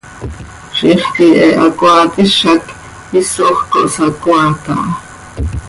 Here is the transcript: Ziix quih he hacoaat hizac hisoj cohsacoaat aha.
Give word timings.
Ziix 0.77 1.03
quih 1.15 1.35
he 1.41 1.47
hacoaat 1.59 2.11
hizac 2.17 2.63
hisoj 3.11 3.57
cohsacoaat 3.71 4.63
aha. 4.73 4.85